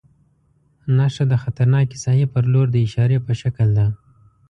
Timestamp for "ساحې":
2.03-2.27